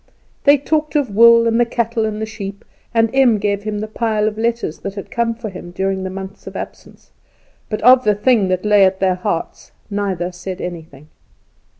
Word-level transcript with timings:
They 0.45 0.57
talked 0.57 0.95
of 0.95 1.15
wool, 1.15 1.45
and 1.47 1.59
the 1.59 1.63
cattle, 1.67 2.05
and 2.07 2.19
the 2.19 2.25
sheep, 2.25 2.65
and 2.91 3.11
Em 3.13 3.37
gave 3.37 3.61
him 3.61 3.77
the 3.81 3.87
pile 3.87 4.27
of 4.27 4.35
letters 4.35 4.79
that 4.79 4.95
had 4.95 5.11
come 5.11 5.35
for 5.35 5.47
him 5.49 5.69
during 5.69 6.03
the 6.03 6.09
months 6.09 6.47
of 6.47 6.55
absence, 6.55 7.11
but 7.69 7.83
of 7.83 8.03
the 8.03 8.15
thing 8.15 8.47
that 8.47 8.65
lay 8.65 8.83
at 8.83 8.99
their 8.99 9.13
hearts 9.13 9.71
neither 9.91 10.31
said 10.31 10.59
anything. 10.59 11.09